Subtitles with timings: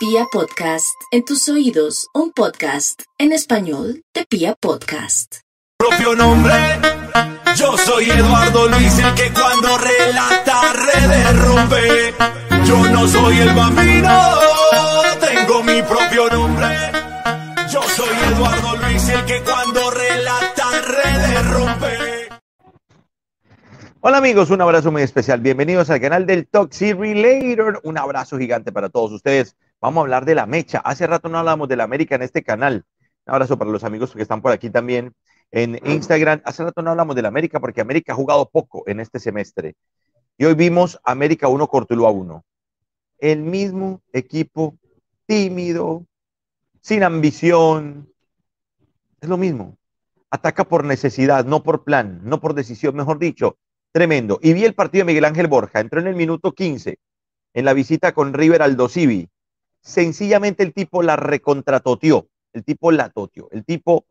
[0.00, 5.40] Pia Podcast, en tus oídos, un podcast en español de Pia Podcast.
[5.76, 6.54] Propio nombre,
[7.54, 10.72] yo soy Eduardo Luis, el que cuando relata
[11.34, 12.14] rompe.
[12.64, 14.30] Yo no soy el bambino,
[15.20, 16.66] tengo mi propio nombre.
[17.70, 22.10] Yo soy Eduardo Luis, el que cuando relata rompe.
[24.00, 25.40] Hola amigos, un abrazo muy especial.
[25.40, 27.82] Bienvenidos al canal del Toxic Relator.
[27.84, 29.56] Un abrazo gigante para todos ustedes.
[29.80, 30.78] Vamos a hablar de la mecha.
[30.78, 32.84] Hace rato no hablamos de la América en este canal.
[33.26, 35.14] Un abrazo para los amigos que están por aquí también
[35.50, 36.42] en Instagram.
[36.44, 39.74] Hace rato no hablamos de la América porque América ha jugado poco en este semestre.
[40.36, 42.44] Y hoy vimos América 1, Cortuluá 1.
[43.18, 44.76] El mismo equipo
[45.26, 46.06] tímido,
[46.80, 48.12] sin ambición.
[49.20, 49.76] Es lo mismo.
[50.30, 53.56] Ataca por necesidad, no por plan, no por decisión, mejor dicho
[53.92, 54.38] Tremendo.
[54.40, 55.80] Y vi el partido de Miguel Ángel Borja.
[55.80, 56.98] Entró en el minuto 15
[57.54, 59.28] en la visita con River Aldo Civi.
[59.80, 62.28] Sencillamente el tipo la recontratoteó.
[62.52, 63.48] El tipo la toteó.
[63.50, 64.06] El tipo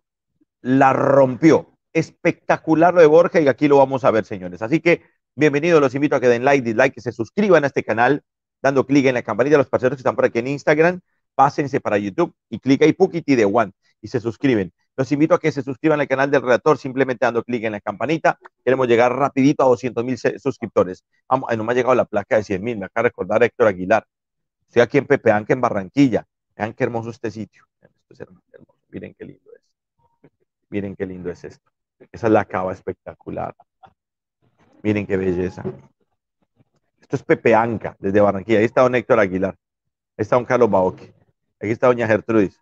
[0.62, 1.78] la rompió.
[1.94, 4.62] Espectacular lo de Borja y aquí lo vamos a ver, señores.
[4.62, 5.02] Así que
[5.36, 5.82] bienvenidos.
[5.82, 8.24] Los invito a que den like, dislike, que se suscriban a este canal,
[8.62, 11.02] dando clic en la campanita los parceros que están por aquí en Instagram.
[11.36, 14.74] Pásense para YouTube y clic ahí, Pukiti de One y se suscriben.
[14.96, 17.80] Los invito a que se suscriban al canal del redactor simplemente dando clic en la
[17.80, 18.38] campanita.
[18.64, 21.04] Queremos llegar rapidito a 200 mil suscriptores.
[21.30, 22.78] Vamos, no me ha llegado la placa de 100 mil.
[22.78, 24.06] Me acaba de recordar Héctor Aguilar.
[24.70, 26.28] Estoy aquí en Pepeanca, en Barranquilla.
[26.56, 27.66] Vean qué hermoso este sitio.
[28.90, 29.76] Miren qué lindo es.
[30.70, 31.72] Miren qué lindo es esto.
[32.12, 33.56] Esa es la cava espectacular.
[34.84, 35.64] Miren qué belleza.
[37.02, 38.60] Esto es Pepeanca, desde Barranquilla.
[38.60, 39.56] Ahí está don Héctor Aguilar.
[39.56, 41.16] Ahí está don Carlos Baoque.
[41.60, 42.62] Aquí está doña Gertrudis.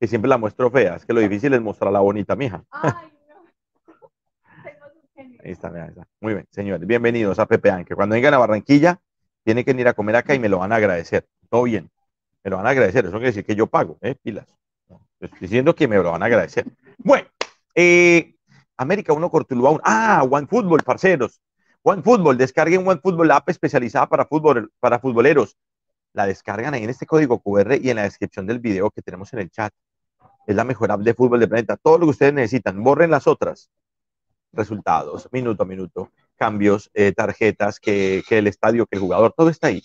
[0.00, 0.96] que siempre la muestro fea.
[0.96, 2.64] Es que lo difícil es mostrarla bonita, mija.
[2.72, 3.12] Ay.
[5.50, 6.06] Ahí está, está.
[6.20, 6.86] Muy bien, señores.
[6.86, 9.00] Bienvenidos a Pepe que Cuando vengan a Barranquilla,
[9.42, 11.26] tienen que venir a comer acá y me lo van a agradecer.
[11.48, 11.90] Todo bien.
[12.44, 13.04] Me lo van a agradecer.
[13.04, 14.14] Eso quiere decir que yo pago, ¿eh?
[14.14, 14.46] Pilas.
[15.18, 16.66] Estoy diciendo que me lo van a agradecer.
[16.98, 17.26] Bueno,
[17.74, 18.36] eh,
[18.76, 19.80] América 1, Cortuluá 1.
[19.82, 21.40] Ah, One Football, parceros.
[21.82, 25.56] One Football, descarguen One Football, app especializada para, fútbol, para futboleros.
[26.12, 29.32] La descargan ahí en este código QR y en la descripción del video que tenemos
[29.32, 29.72] en el chat
[30.46, 31.76] es la mejor app de fútbol del planeta.
[31.76, 33.68] Todo lo que ustedes necesitan, borren las otras.
[34.52, 39.68] Resultados, minuto a minuto, cambios, eh, tarjetas, que, el estadio, que el jugador, todo está
[39.68, 39.82] ahí.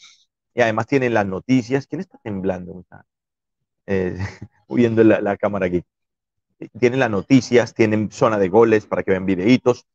[0.54, 1.86] Y además tienen las noticias.
[1.88, 2.84] ¿Quién está temblando?
[3.86, 4.18] Eh,
[4.70, 5.84] viendo la, cámara aquí.
[6.80, 9.86] Tienen las noticias, tienen zona de goles para que vean videitos.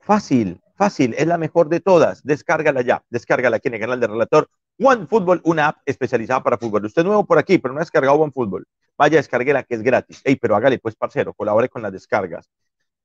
[0.00, 2.24] Fácil, fácil, es la mejor de todas.
[2.24, 4.48] Descárgala ya, descárgala aquí en el canal de Relator.
[4.80, 6.84] One Football, una app especializada para fútbol.
[6.84, 8.66] Usted es nuevo por aquí, pero no ha descargado One Football.
[8.96, 10.20] Vaya, descargue la que es gratis.
[10.24, 12.48] Ey, pero hágale pues, parcero, colabore con las descargas.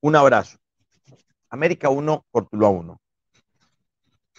[0.02, 0.58] Un abrazo.
[1.54, 2.98] América 1, Portugal 1.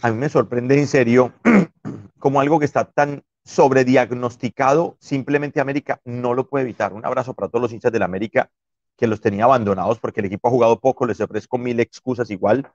[0.03, 1.33] A mí me sorprende en serio
[2.19, 6.93] como algo que está tan sobrediagnosticado, simplemente América no lo puede evitar.
[6.93, 8.51] Un abrazo para todos los hinchas de la América
[8.97, 12.69] que los tenía abandonados porque el equipo ha jugado poco, les ofrezco mil excusas igual,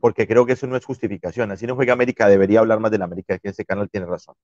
[0.00, 1.52] porque creo que eso no es justificación.
[1.52, 4.34] Así no juega América, debería hablar más de la América, que ese canal tiene razón.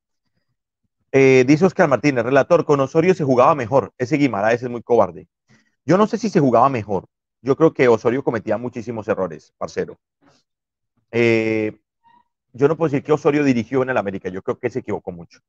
[1.10, 3.92] Eh, dice Oscar Martínez, relator, con Osorio se jugaba mejor.
[3.98, 5.26] Ese Guimaraes es muy cobarde.
[5.84, 7.06] Yo no sé si se jugaba mejor.
[7.42, 9.98] Yo creo que Osorio cometía muchísimos errores, parcero.
[11.10, 11.78] Eh,
[12.52, 14.28] yo no puedo decir que Osorio dirigió en el América.
[14.28, 15.40] Yo creo que se equivocó mucho.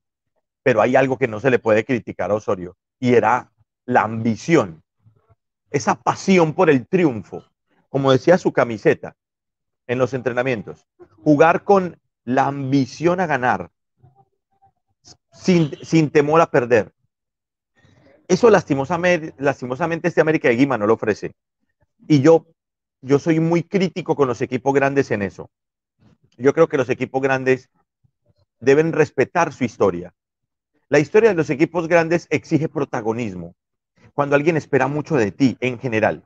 [0.64, 3.52] Pero hay algo que no se le puede criticar a Osorio y era
[3.86, 4.82] la ambición,
[5.70, 7.44] esa pasión por el triunfo.
[7.90, 9.16] Como decía su camiseta
[9.86, 10.88] en los entrenamientos,
[11.24, 13.70] jugar con la ambición a ganar,
[15.32, 16.92] sin, temor a perder.
[18.28, 21.36] Eso lastimosamente, lastimosamente este América de Guima no lo ofrece.
[22.08, 22.47] Y yo,
[23.02, 25.50] yo soy muy crítico con los equipos grandes en eso.
[26.38, 27.69] Yo creo que los equipos grandes
[28.59, 30.14] deben respetar su historia.
[30.90, 33.56] La historia de los equipos grandes exige protagonismo.
[34.14, 36.24] Cuando alguien espera mucho de ti en general.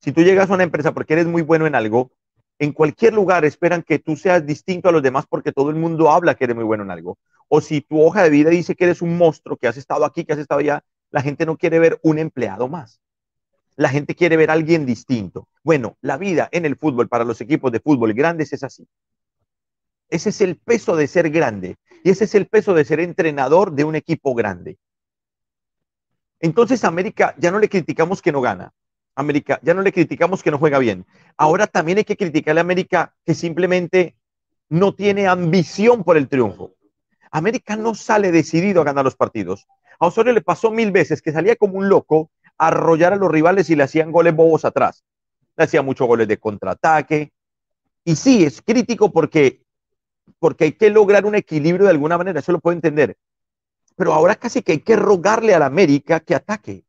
[0.00, 2.10] Si tú llegas a una empresa porque eres muy bueno en algo,
[2.58, 6.10] en cualquier lugar esperan que tú seas distinto a los demás porque todo el mundo
[6.10, 7.18] habla que eres muy bueno en algo
[7.54, 10.24] o si tu hoja de vida dice que eres un monstruo, que has estado aquí,
[10.24, 12.98] que has estado allá, la gente no quiere ver un empleado más.
[13.76, 15.48] La gente quiere ver a alguien distinto.
[15.62, 18.86] Bueno, la vida en el fútbol para los equipos de fútbol grandes es así.
[20.08, 23.72] Ese es el peso de ser grande y ese es el peso de ser entrenador
[23.72, 24.78] de un equipo grande.
[26.40, 28.72] Entonces América ya no le criticamos que no gana.
[29.14, 31.06] América ya no le criticamos que no juega bien.
[31.36, 34.16] Ahora también hay que criticarle a América que simplemente
[34.68, 36.74] no tiene ambición por el triunfo.
[37.30, 39.66] América no sale decidido a ganar los partidos.
[39.98, 42.30] A Osorio le pasó mil veces que salía como un loco
[42.66, 45.04] arrollar a los rivales y le hacían goles bobos atrás.
[45.56, 47.32] Le hacía muchos goles de contraataque.
[48.04, 49.62] Y sí, es crítico porque
[50.38, 53.16] porque hay que lograr un equilibrio de alguna manera, eso lo puedo entender.
[53.96, 56.84] Pero ahora casi que hay que rogarle al América que ataque.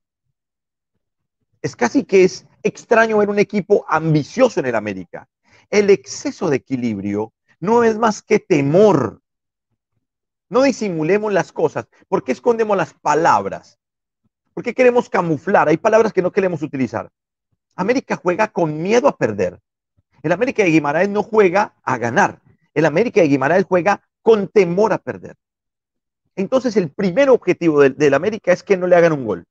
[1.61, 5.27] Es casi que es extraño ver un equipo ambicioso en el América.
[5.69, 9.21] El exceso de equilibrio no es más que temor.
[10.49, 11.87] No disimulemos las cosas.
[12.07, 13.79] ¿Por qué escondemos las palabras?
[14.53, 15.67] ¿Por qué queremos camuflar?
[15.67, 17.09] Hay palabras que no queremos utilizar.
[17.75, 19.59] América juega con miedo a perder.
[20.21, 22.39] El América de Guimaraes no juega a ganar.
[22.73, 25.35] El América de Guimaraes juega con temor a perder.
[26.35, 29.45] Entonces el primer objetivo del, América es que no le hagan un gol.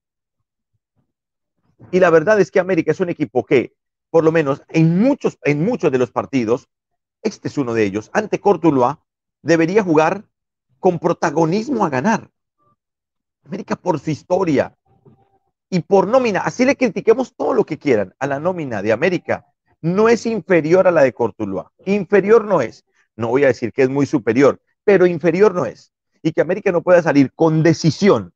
[1.90, 3.74] Y la verdad es que América es un equipo que,
[4.10, 6.68] por lo menos en muchos, en muchos de los partidos,
[7.22, 9.00] este es uno de ellos, ante Cortuluá,
[9.42, 10.24] debería jugar
[10.78, 12.30] con protagonismo a ganar.
[13.44, 14.76] América por su historia,
[15.72, 19.46] y por nómina, así le critiquemos todo lo que quieran a la nómina de América,
[19.80, 21.72] no es inferior a la de Cortuluá.
[21.86, 22.84] Inferior no es.
[23.16, 25.94] No voy a decir que es muy superior, pero inferior no es.
[26.22, 28.34] Y que América no pueda salir con decisión,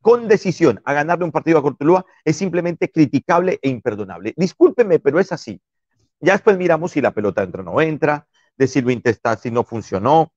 [0.00, 4.32] con decisión a ganarle un partido a Cortuluá es simplemente criticable e imperdonable.
[4.36, 5.60] Discúlpeme, pero es así.
[6.20, 8.90] Ya después miramos si la pelota entra o no entra, de si lo
[9.42, 10.32] si no funcionó,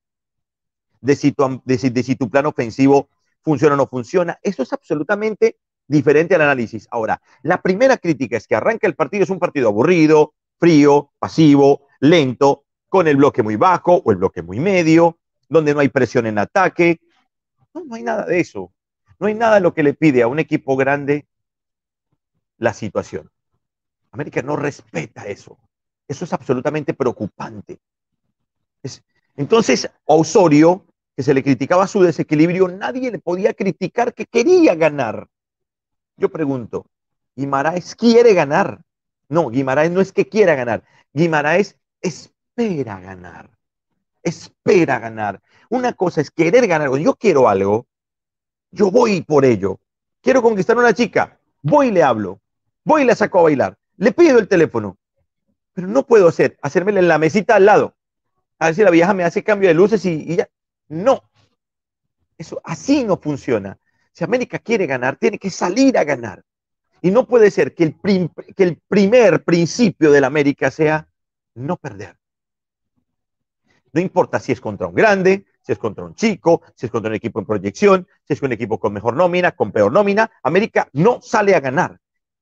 [1.01, 3.09] de tu, de si tu plan ofensivo
[3.43, 4.39] funciona o no funciona.
[4.41, 5.59] Eso es absolutamente
[5.91, 6.88] diferente al análisis.
[6.89, 11.88] Ahora, la primera crítica es que arranca el partido, es un partido aburrido, frío, pasivo,
[11.99, 16.25] lento, con el bloque muy bajo o el bloque muy medio, donde no hay presión
[16.27, 16.99] en ataque.
[17.73, 18.71] No, no hay nada de eso.
[19.19, 21.27] No hay nada de lo que le pide a un equipo grande
[22.57, 23.29] la situación.
[24.11, 25.57] América no respeta eso.
[26.07, 27.79] Eso es absolutamente preocupante.
[29.35, 30.85] entonces, a Osorio,
[31.15, 35.27] que se le criticaba su desequilibrio, nadie le podía criticar que quería ganar.
[36.21, 36.85] Yo pregunto,
[37.35, 38.83] ¿Guimaraes quiere ganar?
[39.27, 40.83] No, Guimaraes no es que quiera ganar.
[41.13, 43.50] Guimaraes espera ganar.
[44.21, 45.41] Espera ganar.
[45.69, 46.95] Una cosa es querer ganar.
[47.00, 47.88] Yo quiero algo,
[48.69, 49.79] yo voy por ello.
[50.21, 52.39] Quiero conquistar a una chica, voy y le hablo.
[52.83, 53.75] Voy y la saco a bailar.
[53.97, 54.97] Le pido el teléfono.
[55.74, 57.95] Pero no puedo hacer, hacérmela en la mesita al lado.
[58.59, 60.47] A ver si la vieja me hace cambio de luces y, y ya.
[60.88, 61.24] No.
[62.38, 63.79] Eso así no funciona.
[64.13, 66.43] Si América quiere ganar, tiene que salir a ganar.
[67.01, 67.95] Y no puede ser que el,
[68.55, 71.07] que el primer principio de la América sea
[71.55, 72.15] no perder.
[73.93, 77.09] No importa si es contra un grande, si es contra un chico, si es contra
[77.09, 80.87] un equipo en proyección, si es un equipo con mejor nómina, con peor nómina, América
[80.93, 81.99] no sale a ganar.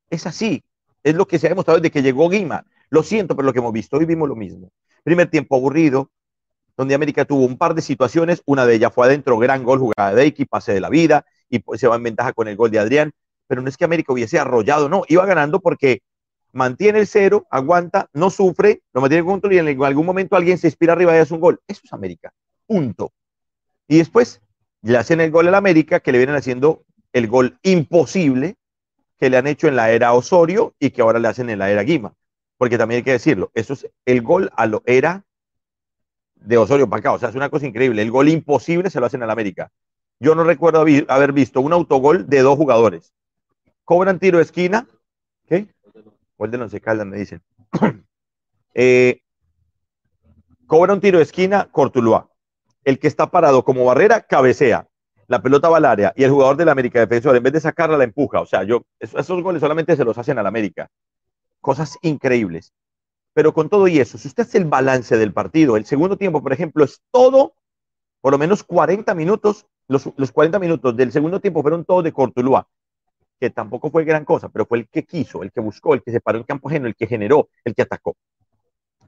[0.09, 0.63] Es así.
[1.03, 2.65] Es lo que se ha demostrado desde que llegó Guima.
[2.89, 3.97] Lo siento por lo que hemos visto.
[3.97, 4.71] Hoy vimos lo mismo.
[5.03, 6.11] Primer tiempo aburrido,
[6.75, 8.41] donde América tuvo un par de situaciones.
[8.45, 11.59] Una de ellas fue adentro, gran gol, jugada de X, pase de la vida y
[11.59, 13.11] pues se va en ventaja con el gol de Adrián.
[13.47, 16.01] Pero no es que América hubiese arrollado, no, iba ganando porque
[16.51, 20.57] mantiene el cero, aguanta, no sufre, lo mantiene con control y en algún momento alguien
[20.57, 21.59] se inspira arriba y hace un gol.
[21.67, 22.31] Eso es América,
[22.67, 23.11] punto.
[23.87, 24.41] Y después
[24.81, 28.55] le hacen el gol al América, que le vienen haciendo el gol imposible
[29.17, 31.69] que le han hecho en la era Osorio y que ahora le hacen en la
[31.69, 32.13] era Guima.
[32.57, 35.25] Porque también hay que decirlo, eso es el gol a lo era
[36.35, 37.11] de Osorio para acá.
[37.13, 38.01] O sea, es una cosa increíble.
[38.01, 39.71] El gol imposible se lo hacen al América.
[40.19, 43.13] Yo no recuerdo haber visto un autogol de dos jugadores.
[43.85, 44.87] Cobran tiro de esquina.
[45.47, 45.67] ¿Qué?
[46.37, 47.41] Gol de Once me dicen.
[48.73, 49.21] eh,
[50.67, 52.29] cobra un tiro de esquina, Cortuluá.
[52.83, 54.87] El que está parado como barrera, cabecea.
[55.27, 57.97] La pelota va al área y el jugador del América defensor, en vez de sacarla,
[57.97, 58.41] la empuja.
[58.41, 60.89] O sea, yo, esos goles solamente se los hacen al América.
[61.61, 62.73] Cosas increíbles.
[63.33, 66.41] Pero con todo y eso, si usted hace el balance del partido, el segundo tiempo,
[66.41, 67.53] por ejemplo, es todo,
[68.21, 72.67] por lo menos 40 minutos los, 40 minutos del segundo tiempo fueron todos de Cortuluá,
[73.39, 76.11] que tampoco fue gran cosa, pero fue el que quiso, el que buscó, el que
[76.11, 78.15] se paró en campo ajeno, el que generó, el que atacó.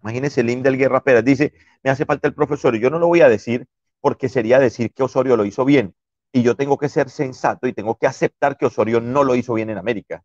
[0.01, 3.07] Imagínense, el del Guerra Pérez dice, me hace falta el profesor, y yo no lo
[3.07, 3.67] voy a decir
[4.01, 5.93] porque sería decir que Osorio lo hizo bien,
[6.33, 9.53] y yo tengo que ser sensato y tengo que aceptar que Osorio no lo hizo
[9.53, 10.23] bien en América.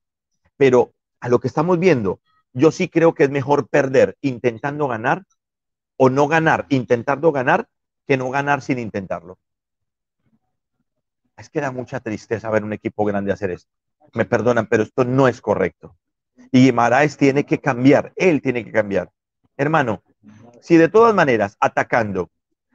[0.56, 2.20] Pero a lo que estamos viendo,
[2.54, 5.24] yo sí creo que es mejor perder intentando ganar
[5.98, 7.68] o no ganar intentando ganar
[8.06, 9.38] que no ganar sin intentarlo.
[11.36, 13.70] Es que da mucha tristeza ver un equipo grande hacer esto.
[14.14, 15.96] Me perdonan, pero esto no es correcto.
[16.50, 19.10] Y Guimaraes tiene que cambiar, él tiene que cambiar.
[19.56, 20.02] Hermano,
[20.60, 22.30] si de todas maneras, atacando,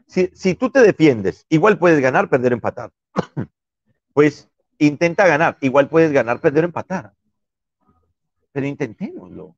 [0.07, 2.91] si, si tú te defiendes, igual puedes ganar, perder, empatar.
[4.13, 7.13] pues intenta ganar, igual puedes ganar, perder, empatar.
[8.51, 9.55] Pero intentémoslo.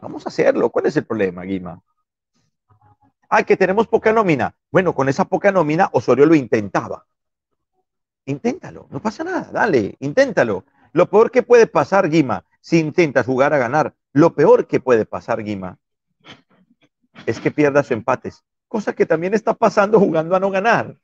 [0.00, 0.70] Vamos a hacerlo.
[0.70, 1.80] ¿Cuál es el problema, Guima?
[3.28, 4.54] Ah, que tenemos poca nómina.
[4.70, 7.06] Bueno, con esa poca nómina, Osorio lo intentaba.
[8.24, 10.64] Inténtalo, no pasa nada, dale, inténtalo.
[10.92, 15.06] Lo peor que puede pasar, Guima, si intentas jugar a ganar, lo peor que puede
[15.06, 15.78] pasar, Guima,
[17.26, 20.96] es que pierdas empates, cosa que también está pasando jugando a no ganar.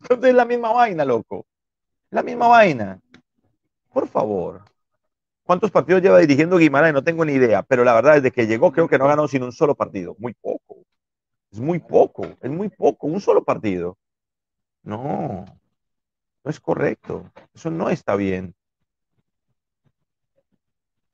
[0.00, 1.46] Entonces es la misma vaina, loco.
[2.10, 3.00] La misma vaina.
[3.92, 4.62] Por favor.
[5.44, 6.94] ¿Cuántos partidos lleva dirigiendo Guimaraes?
[6.94, 9.28] No tengo ni idea, pero la verdad, desde que llegó creo que no ha ganado
[9.28, 10.16] sin un solo partido.
[10.18, 10.84] Muy poco.
[11.52, 13.96] Es muy poco, es muy poco, un solo partido.
[14.82, 15.44] No,
[16.44, 17.30] no es correcto.
[17.54, 18.54] Eso no está bien.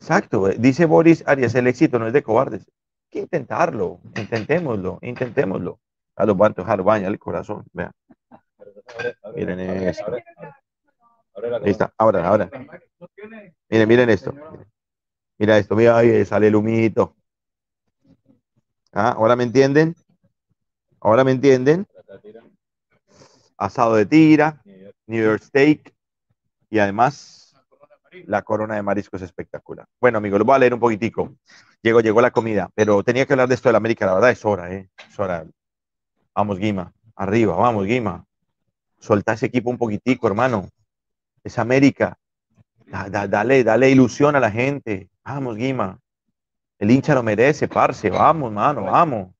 [0.00, 2.62] Exacto, eh, dice Boris Arias, el éxito no es de cobardes.
[2.66, 5.78] Hay que intentarlo, intentémoslo, intentémoslo.
[6.16, 7.92] A los bantos, a baña el corazón, vean.
[9.34, 10.12] Miren esto.
[11.62, 12.50] Ahí está, ahora, ahora.
[13.68, 14.34] Miren, miren esto.
[15.38, 17.14] Mira esto, mira, ahí sale el humito.
[18.92, 19.12] ¿Ah?
[19.12, 19.94] ¿Ahora me entienden?
[21.00, 21.86] ¿Ahora me entienden?
[23.56, 24.62] Asado de tira,
[25.10, 25.92] New York Steak
[26.70, 27.54] y además
[28.26, 29.86] la corona de mariscos espectacular.
[30.00, 31.34] Bueno, amigos, lo voy a leer un poquitico.
[31.82, 34.30] Llegó, llegó la comida, pero tenía que hablar de esto de la América, la verdad
[34.30, 34.88] es hora, ¿eh?
[35.08, 35.46] Es hora.
[36.34, 38.24] Vamos, Guima, arriba, vamos, Guima.
[38.98, 40.68] Solta ese equipo un poquitico, hermano.
[41.42, 42.16] Es América.
[42.86, 45.08] dale, dale ilusión a la gente.
[45.24, 45.98] Vamos, Guima.
[46.78, 48.10] El hincha lo merece, parce.
[48.10, 49.34] Vamos, mano, vamos.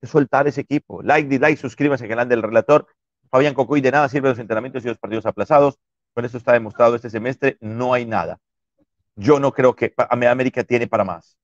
[0.00, 1.02] que soltar ese equipo.
[1.02, 2.86] Like, dislike, suscríbase al canal del relator.
[3.30, 5.78] Fabián Cocuy, de nada sirve los entrenamientos y los partidos aplazados.
[6.14, 7.56] Con eso está demostrado este semestre.
[7.60, 8.38] No hay nada.
[9.16, 11.36] Yo no creo que América tiene para más.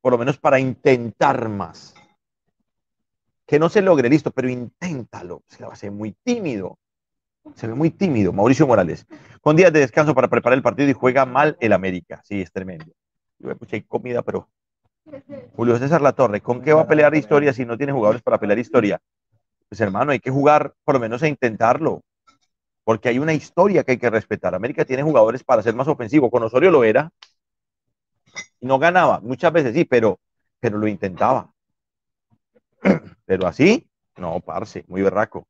[0.00, 1.94] Por lo menos para intentar más.
[3.46, 5.42] Que no se logre, listo, pero inténtalo.
[5.48, 6.78] Se va a ser muy tímido.
[7.54, 8.32] Se ve muy tímido.
[8.32, 9.06] Mauricio Morales.
[9.40, 12.20] Con días de descanso para preparar el partido y juega mal el América.
[12.24, 12.92] Sí, es tremendo.
[13.38, 13.50] Yo
[13.86, 14.48] comida, pero.
[15.54, 18.40] Julio César La Torre, ¿con qué va a pelear historia si no tiene jugadores para
[18.40, 19.00] pelear historia?
[19.68, 22.02] Pues hermano, hay que jugar por lo menos a intentarlo.
[22.84, 24.54] Porque hay una historia que hay que respetar.
[24.54, 26.30] América tiene jugadores para ser más ofensivo.
[26.30, 27.10] Con Osorio lo era.
[28.60, 29.20] Y no ganaba.
[29.20, 30.20] Muchas veces sí, pero,
[30.60, 31.50] pero lo intentaba.
[33.26, 35.46] Pero así, no, parce, muy berraco.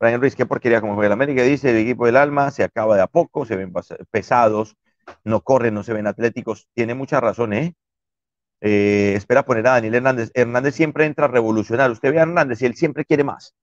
[0.00, 2.96] Brian Ruiz, qué porquería como juega el América, dice el equipo del alma, se acaba
[2.96, 3.72] de a poco, se ven
[4.10, 4.76] pesados,
[5.24, 6.68] no corren, no se ven atléticos.
[6.74, 7.74] Tiene mucha razón, ¿eh?
[8.60, 9.14] ¿Eh?
[9.16, 10.30] espera poner a Daniel Hernández.
[10.34, 11.90] Hernández siempre entra a revolucionar.
[11.90, 13.54] Usted ve a Hernández y él siempre quiere más.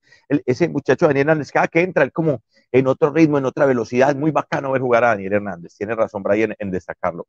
[0.45, 4.15] ese muchacho Daniel Hernández, cada que entra, él como en otro ritmo, en otra velocidad.
[4.15, 5.75] Muy bacano ver jugar a Daniel Hernández.
[5.77, 7.27] Tiene razón, Brian, en destacarlo.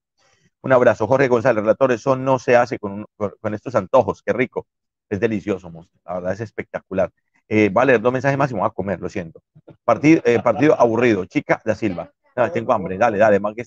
[0.63, 1.07] Un abrazo.
[1.07, 4.23] Jorge González, relator, eso no se hace con, con, estos antojos.
[4.23, 4.67] Qué rico.
[5.11, 5.71] Es delicioso,
[6.05, 7.11] La verdad es espectacular.
[7.47, 9.43] Eh, vale, dos mensajes más y me voy a comer, lo siento.
[9.85, 11.27] Partido, eh, partido aburrido.
[11.27, 12.11] Chica da Silva.
[12.53, 13.41] tengo hambre, dale, dale.
[13.55, 13.65] Que.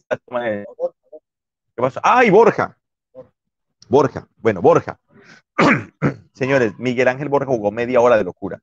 [1.76, 2.00] ¿Qué pasó?
[2.04, 2.76] ¡Ay, Borja!
[3.90, 5.00] Borja, bueno, Borja.
[6.34, 8.62] Señores, Miguel Ángel Borja jugó media hora de locura.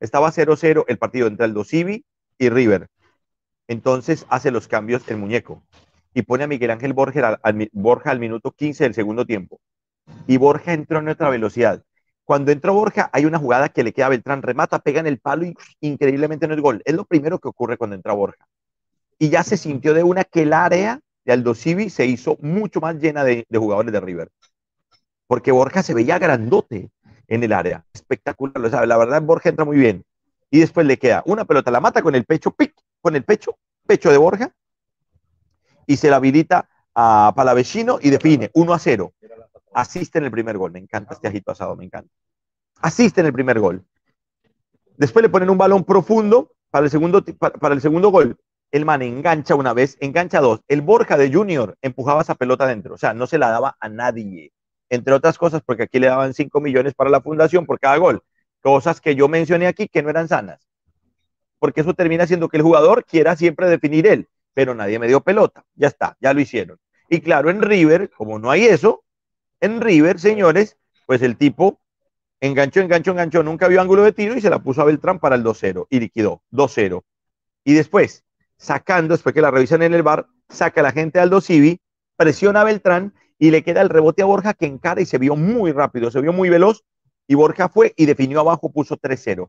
[0.00, 2.04] Estaba 0-0 el partido entre el Civi
[2.38, 2.88] y River.
[3.68, 5.62] Entonces hace los cambios el muñeco
[6.14, 9.60] y pone a Miguel Ángel Borja al, minuto 15 del segundo tiempo.
[10.26, 11.82] Y Borja entró en otra velocidad.
[12.24, 15.18] Cuando entró Borja, hay una jugada que le queda a Beltrán, remata, pega en el
[15.18, 16.82] palo y increíblemente no es gol.
[16.84, 18.46] Es lo primero que ocurre cuando entra Borja.
[19.18, 22.80] Y ya se sintió de una que el área de Aldo Civi se hizo mucho
[22.80, 24.30] más llena de, jugadores de River.
[25.26, 26.90] Porque Borja se veía grandote
[27.26, 27.84] en el área.
[27.92, 28.64] Espectacular.
[28.64, 30.04] O sea, la verdad, Borja entra muy bien.
[30.50, 33.58] Y después le queda una pelota, la mata con el pecho, pic, con el pecho,
[33.86, 34.52] pecho de Borja,
[35.86, 39.12] y se la habilita a Palavecino y define 1 a 0
[39.76, 40.72] asiste en el primer gol.
[40.72, 42.10] Me encanta este ajito asado, me encanta.
[42.80, 43.84] Asiste en el primer gol.
[44.96, 48.38] Después le ponen un balón profundo para el segundo, para, el segundo gol.
[48.70, 50.60] El man engancha una vez, engancha dos.
[50.66, 53.88] El Borja de Junior empujaba esa pelota adentro, o sea, no se la daba a
[53.88, 54.50] nadie.
[54.88, 58.22] Entre otras cosas, porque aquí le daban 5 millones para la fundación por cada gol.
[58.60, 60.60] Cosas que yo mencioné aquí que no eran sanas.
[61.58, 65.20] Porque eso termina siendo que el jugador quiera siempre definir él, pero nadie me dio
[65.20, 65.64] pelota.
[65.74, 66.78] Ya está, ya lo hicieron.
[67.08, 69.04] Y claro, en River, como no hay eso,
[69.60, 70.76] en River, señores,
[71.06, 71.80] pues el tipo
[72.40, 75.36] enganchó, enganchó, enganchó, nunca vio ángulo de tiro y se la puso a Beltrán para
[75.36, 77.02] el 2-0 y liquidó 2-0.
[77.64, 78.24] Y después,
[78.56, 81.48] sacando, después que la revisan en el bar, saca la gente al 2
[82.16, 85.36] presiona a Beltrán y le queda el rebote a Borja que encara y se vio
[85.36, 86.84] muy rápido, se vio muy veloz
[87.26, 89.48] y Borja fue y definió abajo, puso 3-0.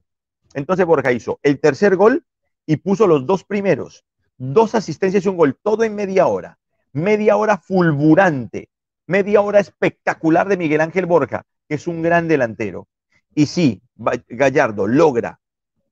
[0.53, 2.25] Entonces Borja hizo el tercer gol
[2.65, 4.03] y puso los dos primeros,
[4.38, 6.58] dos asistencias y un gol, todo en media hora,
[6.91, 8.70] media hora fulgurante
[9.08, 12.88] media hora espectacular de Miguel Ángel Borja, que es un gran delantero.
[13.34, 15.39] Y si Gallardo logra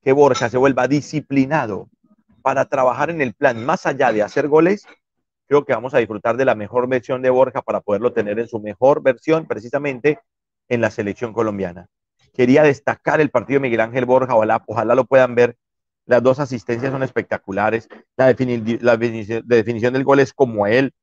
[0.03, 1.89] que Borja se vuelva disciplinado
[2.41, 4.85] para trabajar en el plan más allá de hacer goles,
[5.47, 8.47] creo que vamos a disfrutar de la mejor versión de Borja para poderlo tener en
[8.47, 10.19] su mejor versión precisamente
[10.69, 11.87] en la selección colombiana.
[12.33, 15.57] Quería destacar el partido de Miguel Ángel Borja, ojalá, ojalá lo puedan ver.
[16.05, 17.87] Las dos asistencias son espectaculares.
[18.17, 20.93] La, la definición del gol es como él.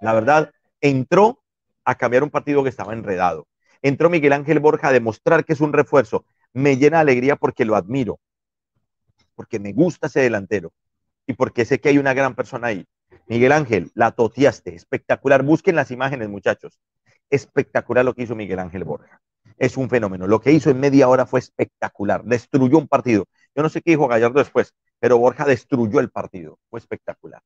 [0.00, 1.42] La verdad, entró
[1.84, 3.46] a cambiar un partido que estaba enredado.
[3.82, 6.24] Entró Miguel Ángel Borja a demostrar que es un refuerzo.
[6.52, 8.20] me llena de alegría porque lo admiro,
[9.34, 10.72] porque me gusta ese delantero
[11.26, 12.84] y porque sé que hay una gran persona ahí.
[13.32, 15.42] Miguel Ángel, la toteaste, espectacular.
[15.42, 16.78] Busquen las imágenes, muchachos.
[17.30, 19.22] Espectacular lo que hizo Miguel Ángel Borja.
[19.56, 20.26] Es un fenómeno.
[20.26, 22.22] Lo que hizo en media hora fue espectacular.
[22.24, 23.24] Destruyó un partido.
[23.56, 26.58] Yo no sé qué dijo Gallardo después, pero Borja destruyó el partido.
[26.68, 27.40] Fue espectacular.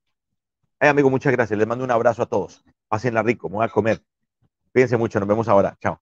[0.80, 1.56] Ay, amigo, muchas gracias.
[1.56, 2.64] Les mando un abrazo a todos.
[2.88, 4.02] Pásenla rico, me voy a comer.
[4.72, 5.76] Cuídense mucho, nos vemos ahora.
[5.80, 6.00] Chao.